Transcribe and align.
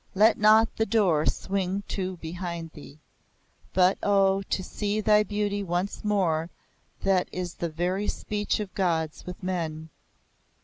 Let 0.15 0.39
not 0.39 0.77
the 0.77 0.87
door 0.87 1.27
swing 1.27 1.83
to 1.89 2.17
behind 2.17 2.71
thee. 2.71 2.97
But 3.71 3.99
oh, 4.01 4.41
to 4.41 4.63
see 4.63 4.99
thy 4.99 5.21
beauty 5.21 5.61
once 5.61 6.03
more 6.03 6.49
that 7.01 7.29
is 7.31 7.53
the 7.53 7.69
very 7.69 8.07
speech 8.07 8.59
of 8.59 8.73
Gods 8.73 9.27
with 9.27 9.43
men! 9.43 9.89